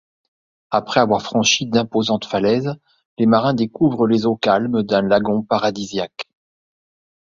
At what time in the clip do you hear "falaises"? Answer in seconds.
2.25-2.73